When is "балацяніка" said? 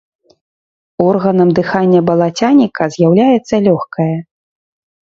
2.09-2.83